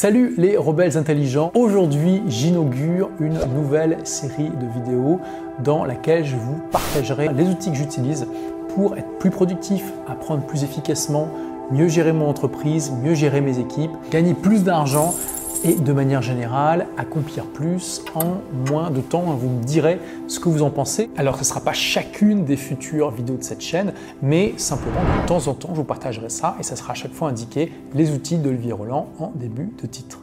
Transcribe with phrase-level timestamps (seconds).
[0.00, 5.18] Salut les rebelles intelligents, aujourd'hui j'inaugure une nouvelle série de vidéos
[5.64, 8.28] dans laquelle je vous partagerai les outils que j'utilise
[8.76, 11.28] pour être plus productif, apprendre plus efficacement,
[11.72, 15.16] mieux gérer mon entreprise, mieux gérer mes équipes, gagner plus d'argent
[15.64, 18.40] et de manière générale accomplir plus en
[18.70, 19.22] moins de temps.
[19.22, 21.10] Vous me direz ce que vous en pensez.
[21.16, 23.92] Alors ce ne sera pas chacune des futures vidéos de cette chaîne,
[24.22, 27.12] mais simplement de temps en temps je vous partagerai ça et ça sera à chaque
[27.12, 30.18] fois indiqué les outils d'Olivier Roland en début de titre.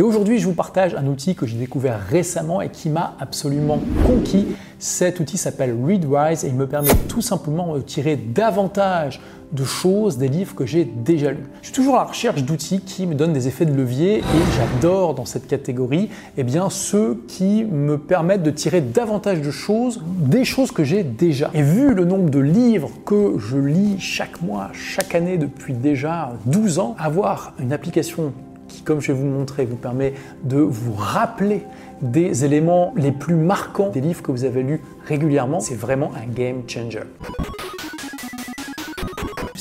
[0.00, 3.78] Et aujourd'hui, je vous partage un outil que j'ai découvert récemment et qui m'a absolument
[4.06, 4.46] conquis.
[4.78, 9.20] Cet outil s'appelle Readwise et il me permet tout simplement de tirer davantage
[9.52, 11.44] de choses des livres que j'ai déjà lus.
[11.60, 14.22] Je suis toujours à la recherche d'outils qui me donnent des effets de levier et
[14.56, 20.02] j'adore dans cette catégorie eh bien, ceux qui me permettent de tirer davantage de choses
[20.18, 21.50] des choses que j'ai déjà.
[21.54, 26.32] Et vu le nombre de livres que je lis chaque mois, chaque année depuis déjà
[26.46, 28.32] 12 ans, avoir une application
[28.68, 31.62] qui, comme je vais vous montrer, vous permet de vous rappeler
[32.02, 36.32] des éléments les plus marquants des livres que vous avez lus régulièrement, c'est vraiment un
[36.32, 37.00] game changer.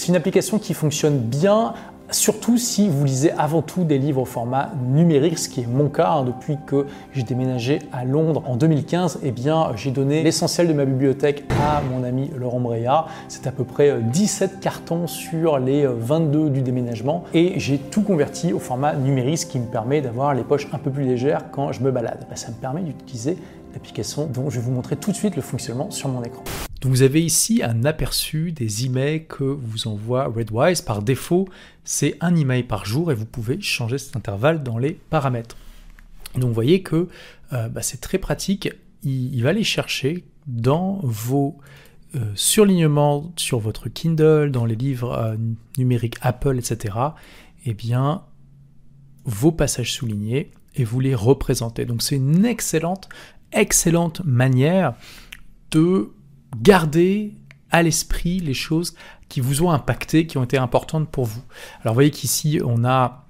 [0.10, 1.76] Une application qui fonctionne bien
[2.10, 5.90] Surtout si vous lisez avant tout des livres au format numérique, ce qui est mon
[5.90, 9.20] cas hein, depuis que j'ai déménagé à Londres en 2015.
[9.22, 13.06] Eh bien, j'ai donné l'essentiel de ma bibliothèque à mon ami Laurent Breya.
[13.28, 17.78] C'est à peu près 17 euh, cartons sur les 22 euh, du déménagement et j'ai
[17.78, 21.04] tout converti au format numérique, ce qui me permet d'avoir les poches un peu plus
[21.04, 22.26] légères quand je me balade.
[22.28, 23.38] Bah, ça me permet d'utiliser
[23.74, 26.42] l'application dont je vais vous montrer tout de suite le fonctionnement sur mon écran.
[26.82, 30.82] Donc vous avez ici un aperçu des emails que vous envoie Redwise.
[30.82, 31.48] Par défaut,
[31.84, 35.58] c'est un email par jour et vous pouvez changer cet intervalle dans les paramètres.
[36.36, 37.08] Donc vous voyez que
[37.54, 38.70] euh, bah, c'est très pratique.
[39.04, 41.58] Il, va aller chercher dans vos
[42.16, 45.36] euh, surlignements sur votre Kindle, dans les livres euh,
[45.78, 46.96] numériques Apple, etc.
[47.66, 48.24] Eh bien,
[49.26, 51.86] vos passages soulignés et vous les représentez.
[51.86, 53.10] Donc c'est une excellente,
[53.52, 54.94] excellente manière
[55.72, 56.12] de
[56.58, 57.34] garder
[57.72, 58.96] à l'esprit les choses
[59.28, 61.44] qui vous ont impacté, qui ont été importantes pour vous.
[61.82, 63.29] Alors vous voyez qu'ici on a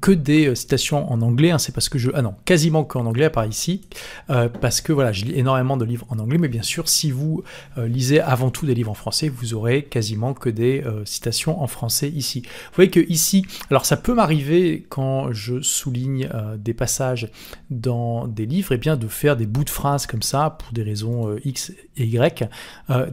[0.00, 2.10] que des euh, citations en anglais, hein, c'est parce que je...
[2.14, 3.82] Ah non, quasiment qu'en anglais, à part ici,
[4.28, 7.10] euh, parce que voilà, je lis énormément de livres en anglais, mais bien sûr, si
[7.10, 7.42] vous
[7.76, 12.08] lisez avant tout des livres en français, vous aurez quasiment que des citations en français
[12.08, 12.42] ici.
[12.42, 16.28] Vous voyez que ici, alors ça peut m'arriver quand je souligne
[16.58, 17.30] des passages
[17.70, 20.72] dans des livres, et eh bien de faire des bouts de phrases comme ça, pour
[20.72, 22.48] des raisons X et Y.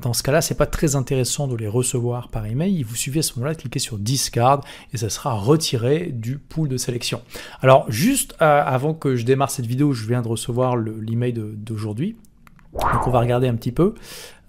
[0.01, 3.23] dans ce cas-là, c'est pas très intéressant de les recevoir par email, vous suivez à
[3.23, 4.62] ce moment-là, cliquez sur Discard,
[4.94, 7.22] et ça sera retiré du pool de sélection.
[7.62, 12.16] Alors juste euh, avant que je démarre cette vidéo, je viens de recevoir l'email d'aujourd'hui.
[12.74, 13.96] Donc on va regarder un petit peu.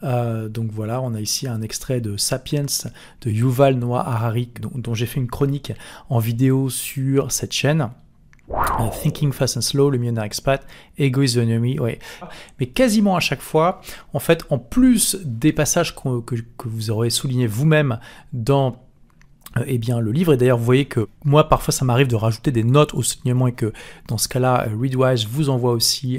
[0.05, 2.67] Euh, donc voilà, on a ici un extrait de Sapiens
[3.23, 5.73] de Yuval Noah Harari, dont, j'ai fait une chronique
[6.09, 7.91] en vidéo sur cette chaîne.
[8.51, 10.67] Euh, Thinking Fast and Slow, le millionnaire expat,
[10.97, 11.99] Ego is the enemy, ouais.
[12.59, 13.83] Mais quasiment à chaque fois,
[14.15, 17.99] en fait, en plus des passages que, que vous aurez soulignés vous-même
[18.33, 18.81] dans
[19.67, 20.35] eh bien, le livre.
[20.35, 23.47] Et d'ailleurs, vous voyez que moi, parfois, ça m'arrive de rajouter des notes au soulignement
[23.47, 23.73] et que
[24.07, 26.19] dans ce cas-là, euh, Readwise vous envoie aussi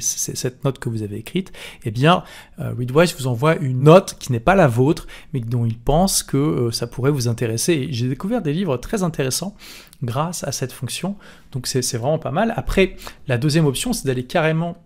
[0.00, 1.52] cette note que vous avez écrite.
[1.84, 2.22] Eh bien,
[2.60, 6.22] euh, Readwise vous envoie une note qui n'est pas la vôtre, mais dont il pense
[6.22, 7.88] que ça pourrait vous intéresser.
[7.90, 9.56] J'ai découvert des livres très intéressants
[10.02, 11.16] grâce à cette fonction.
[11.52, 12.54] Donc, c'est vraiment pas mal.
[12.56, 14.76] Après, la deuxième option, c'est d'aller carrément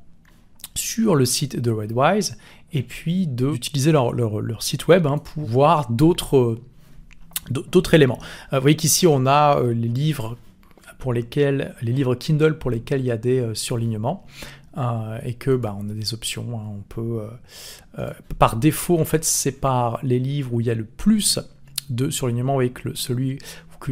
[0.74, 2.36] sur le site de Readwise
[2.72, 6.58] et puis d'utiliser leur, leur, leur, site web hein, pour voir d'autres
[7.50, 8.18] d'autres éléments.
[8.52, 10.36] Euh, vous voyez qu'ici on a euh, les livres
[10.98, 14.26] pour lesquels, les livres Kindle pour lesquels il y a des euh, surlignements.
[15.24, 16.58] et que bah, on a des options.
[16.58, 18.06] Hein.
[18.38, 21.38] par défaut, en fait, c'est par les livres où il y a le plus
[21.90, 22.54] de surlignements.
[22.54, 23.38] Vous voyez que celui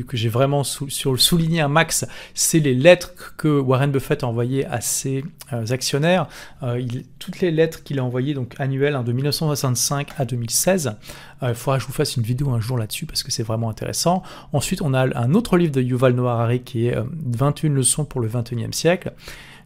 [0.01, 4.67] que, j'ai vraiment sur, souligné un max, c'est les lettres que Warren Buffett a envoyées
[4.67, 6.27] à ses euh, actionnaires.
[6.63, 6.83] Euh,
[7.19, 10.97] toutes les lettres qu'il a envoyées, donc annuelles, hein, de 1965 à 2016.
[11.43, 13.43] Euh, il faudra que je vous fasse une vidéo un jour là-dessus parce que c'est
[13.43, 14.23] vraiment intéressant.
[14.53, 16.97] Ensuite, on a un autre livre de Yuval Noah Harari qui est
[17.27, 19.13] 21 leçons pour le 21e siècle.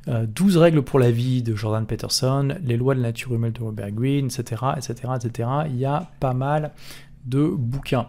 [0.08, 3.61] 12 règles pour la vie de Jordan Peterson, les lois de la nature humaine de
[3.61, 5.49] Robert Greene, etc., etc., etc.
[5.67, 6.70] Il y a pas mal
[7.25, 8.06] de bouquins.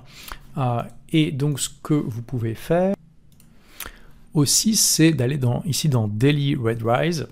[1.10, 2.96] Et donc ce que vous pouvez faire
[4.34, 7.28] aussi, c'est d'aller dans, ici dans Daily Red Rise.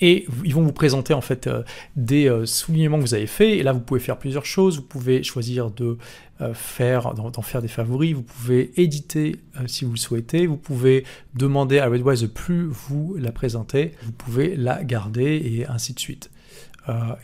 [0.00, 1.62] Et ils vont vous présenter en fait euh,
[1.96, 3.58] des euh, soulignements que vous avez faits.
[3.58, 4.76] Et là, vous pouvez faire plusieurs choses.
[4.76, 5.96] Vous pouvez choisir de
[6.42, 8.14] euh, faire, d'en faire des favoris.
[8.14, 10.46] Vous pouvez éditer si vous le souhaitez.
[10.46, 11.04] Vous pouvez
[11.34, 13.92] demander à Redwise de plus vous la présenter.
[14.02, 16.30] Vous pouvez la garder et ainsi de suite.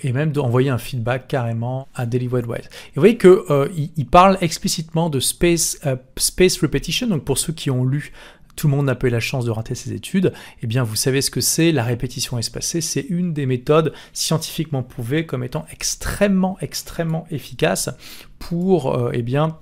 [0.02, 2.44] Et même d'envoyer un feedback carrément à Daily Wise.
[2.44, 5.78] Et vous voyez qu'il il parle explicitement de space,
[6.16, 8.12] space repetition, donc pour ceux qui ont lu
[8.56, 10.32] tout le monde n'a pas eu la chance de rater ses études,
[10.62, 14.82] eh bien vous savez ce que c'est, la répétition espacée, c'est une des méthodes scientifiquement
[14.82, 17.90] prouvées comme étant extrêmement, extrêmement efficace
[18.38, 19.58] pour euh, eh bien,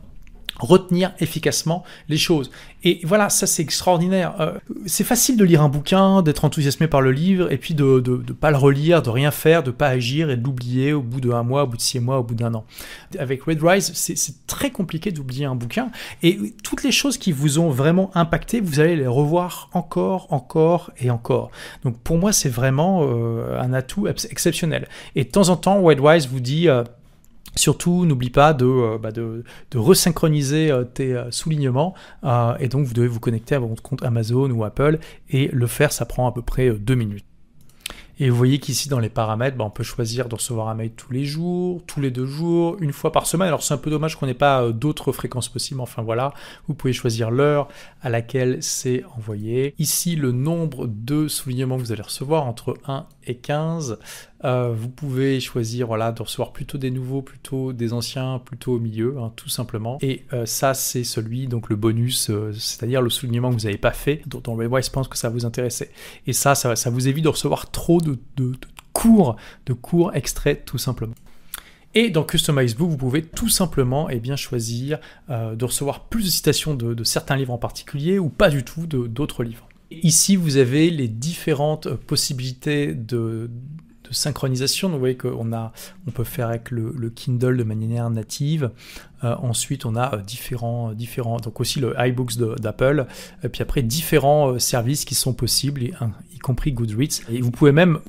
[0.65, 2.51] retenir efficacement les choses.
[2.83, 4.41] Et voilà, ça c'est extraordinaire.
[4.41, 4.53] Euh,
[4.87, 8.33] c'est facile de lire un bouquin, d'être enthousiasmé par le livre, et puis de ne
[8.33, 11.43] pas le relire, de rien faire, de pas agir et de l'oublier au bout d'un
[11.43, 12.65] mois, au bout de six mois, au bout d'un an.
[13.19, 15.91] Avec Red Rise, c'est très compliqué d'oublier un bouquin,
[16.23, 20.91] et toutes les choses qui vous ont vraiment impacté, vous allez les revoir encore, encore
[21.01, 21.51] et encore.
[21.85, 24.89] Donc pour moi, c'est vraiment euh, un atout exceptionnel.
[25.17, 26.69] Et de temps en temps, Red Rise vous dit...
[26.69, 26.85] Euh,
[27.57, 29.11] Surtout, n'oublie pas de, euh, bah
[29.75, 31.95] resynchroniser euh, tes euh, soulignements
[32.61, 34.99] et donc vous devez vous connecter à votre compte Amazon ou Apple
[35.29, 37.25] et le faire, ça prend à peu près deux minutes.
[38.23, 40.91] Et vous voyez qu'ici dans les paramètres, bah, on peut choisir de recevoir un mail
[40.91, 43.49] tous les jours, tous les deux jours, une fois par semaine.
[43.49, 45.81] Alors c'est un peu dommage qu'on n'ait pas d'autres fréquences possibles.
[45.81, 46.35] Enfin voilà,
[46.69, 47.69] vous pouvez choisir l'heure
[48.03, 49.75] à laquelle c'est envoyé.
[49.79, 53.99] Ici le nombre de soulignements que vous allez recevoir entre 1 et 15.
[54.45, 58.79] Euh, vous pouvez choisir voilà, de recevoir plutôt des nouveaux, plutôt des anciens, plutôt au
[58.79, 59.99] milieu, hein, tout simplement.
[60.01, 63.79] Et euh, ça, c'est celui, donc le bonus, euh, c'est-à-dire le soulignement que vous n'avez
[63.79, 65.91] pas fait, dont on je pense que ça vous intéressait.
[66.27, 68.19] Et ça, ça, vous évite de recevoir trop de,
[68.93, 69.37] cours,
[69.67, 71.15] de cours extraits, tout simplement.
[71.95, 76.25] Et dans Customize Book, vous pouvez tout simplement et eh bien, choisir de recevoir plus
[76.25, 79.69] de citations de, certains livres en particulier ou pas du tout d'autres livres.
[79.91, 83.51] Ici, vous avez les différentes possibilités de,
[84.13, 84.89] synchronisation.
[84.89, 85.73] vous voyez qu'on a,
[86.07, 88.71] on peut faire avec le, Kindle de manière native.
[89.23, 93.07] Euh, ensuite, on a euh, différents, différents, donc aussi le iBooks d'Apple.
[93.45, 97.23] Et puis après, différents euh, services qui sont possibles, y compris Goodreads.
[97.29, 98.01] Et vous pouvez même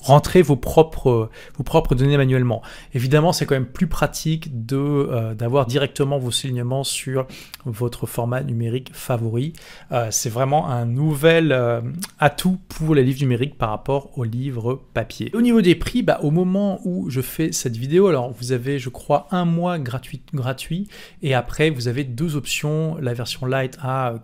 [0.00, 2.62] rentrer vos propres, vos propres données manuellement.
[2.94, 7.26] Évidemment, c'est quand même plus pratique de, euh, d'avoir directement vos soulignements sur
[7.64, 9.52] votre format numérique favori.
[9.92, 11.80] Euh, c'est vraiment un nouvel euh,
[12.18, 15.30] atout pour les livres numériques par rapport aux livres papier.
[15.34, 18.78] Au niveau des prix, bah, au moment où je fais cette vidéo, alors vous avez,
[18.78, 20.88] je crois, un mois gratuit, gratuit
[21.22, 24.14] et après vous avez deux options, la version light à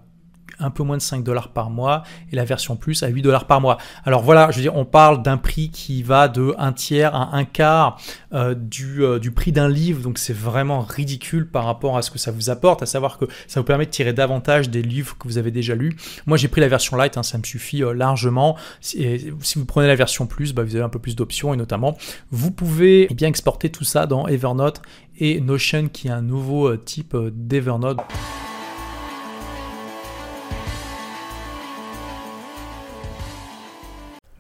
[0.63, 3.47] un peu moins de 5 dollars par mois et la version plus à 8 dollars
[3.47, 3.79] par mois.
[4.05, 7.37] Alors voilà, je veux dire, on parle d'un prix qui va de un tiers à
[7.37, 8.01] un quart
[8.33, 12.11] euh, du, euh, du, prix d'un livre, donc c'est vraiment ridicule par rapport à ce
[12.11, 15.17] que ça vous apporte, à savoir que ça vous permet de tirer davantage des livres
[15.19, 15.97] que vous avez déjà lus.
[16.27, 18.57] Moi j'ai pris la version light, hein, ça me suffit euh, largement.
[18.81, 21.97] Si vous prenez la version plus, bah, vous avez un peu plus d'options et notamment
[22.31, 24.83] vous pouvez eh bien exporter tout ça dans Evernote
[25.19, 27.99] et Notion qui est un nouveau type d'Evernote.